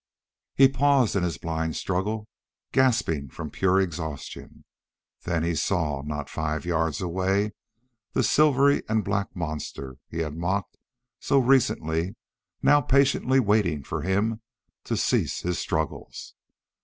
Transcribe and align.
He 0.55 0.67
paused 0.67 1.15
in 1.15 1.21
his 1.21 1.37
blind 1.37 1.75
struggle, 1.75 2.27
gasping 2.71 3.29
from 3.29 3.51
pure 3.51 3.79
exhaustion. 3.79 4.65
Then 5.25 5.43
he 5.43 5.53
saw, 5.53 6.01
not 6.01 6.27
five 6.27 6.65
yards 6.65 7.01
away, 7.01 7.53
the 8.13 8.23
silvery 8.23 8.81
and 8.89 9.03
black 9.03 9.35
monster 9.35 9.97
he 10.09 10.21
had 10.21 10.35
mocked 10.35 10.75
so 11.19 11.37
recently 11.37 12.15
now 12.63 12.81
patiently 12.81 13.39
waiting 13.39 13.83
for 13.83 14.01
him 14.01 14.41
to 14.85 14.97
cease 14.97 15.41
his 15.41 15.59
struggles. 15.59 16.33